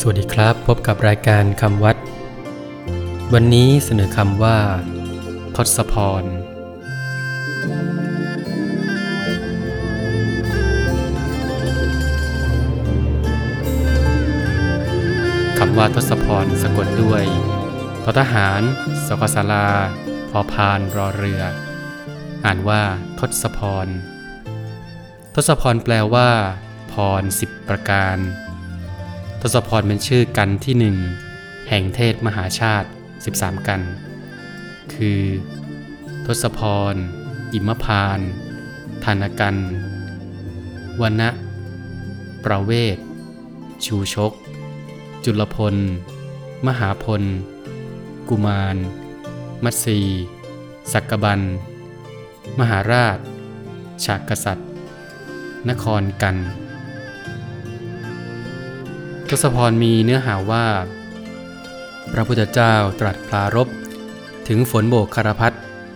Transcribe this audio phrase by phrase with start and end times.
[0.00, 1.96] สวัสดีครับ พบกับรายการคำวัด
[3.34, 4.58] วันนี้เสนอคำว่า
[5.56, 6.24] ทศพร
[15.58, 17.24] คำว่าทศพรสะกดด้วย
[18.04, 18.62] ททหาร
[19.06, 19.68] สกศาลา
[20.30, 21.42] พอพานรอเรือ
[22.44, 22.82] อ่านว่า
[23.18, 23.88] ทศพร
[25.34, 26.30] ทศพรแปลว่า
[26.92, 28.18] พรสิบประการ
[29.46, 30.96] ทศพรเป็นชื่อกันที่หนึ่ง
[31.68, 32.88] แห่งเทศมหาชาติ
[33.26, 33.80] 13 กัน
[34.94, 35.20] คือ
[36.26, 36.60] ทศพ
[36.92, 36.94] ร
[37.52, 38.20] อิมพาน
[39.04, 39.56] ธานกัน
[41.00, 41.28] วนะ
[42.44, 42.96] ประเวศ
[43.84, 44.32] ชูชก
[45.24, 45.74] จุลพล
[46.66, 47.22] มหาพล
[48.28, 48.76] กุมาร
[49.64, 50.00] มัตสี
[50.92, 51.40] สักกบัน
[52.60, 53.18] มหาราช
[54.04, 54.68] ฉากกษัตริย์
[55.68, 56.36] นครกัน
[59.30, 60.66] ทศพรมีเนื้อหาว่า
[62.12, 63.68] พระพุทธเจ้าตรัสปรารบ
[64.48, 65.54] ถึงฝนโบกคารพัด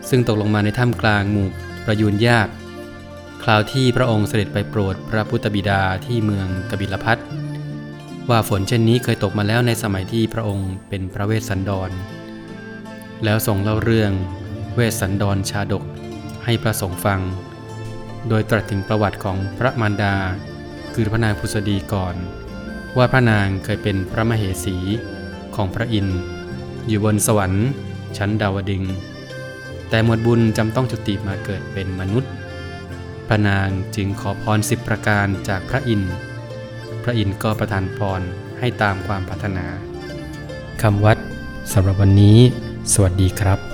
[0.08, 1.48] ซึ่งตกลงมาในถ้ำกลางหมู่
[1.84, 2.48] ประยูนยาก
[3.42, 7.18] คราวที่พระองค์เสด็จไปโปรดพระพุทธบิดาที่เมืองกบิลพัท
[8.30, 11.90] ว่าฝนเช่นนี้เคยตกมาแล้วในสมัยที่พระองค์เป็นพระเวสสันดร
[13.24, 14.12] แล้วทรงเล่าเรื่อง
[14.74, 15.84] เวสสันดรชาดก
[16.44, 17.20] ให้พระสงฆ์ฟัง
[18.28, 20.14] โดยตรัสถึงประวัติของพระมารดา
[20.94, 22.16] คือพระนางพุษดีก่อน
[22.97, 24.77] ว่าพระนางเคยเป็นพระมเหสี
[25.55, 26.20] ของพระอินทร์
[26.89, 27.67] อยู่บนสวรรค์
[28.17, 28.84] ชั้นดาวดึง
[29.89, 32.33] แต่หมวดบุญจำต้องจุติมาเกิดเป็นมนุษย์
[33.28, 36.14] พระนางจึงขอพรสิบประการจากพระอินทร์
[37.03, 38.20] พระอินทร์ก็ประทานพร
[38.59, 39.66] ให้ตามความปรารถนา
[40.83, 41.19] คำวัด
[41.72, 42.39] สำหรับวันนี้
[42.92, 43.67] สวัสดีครับ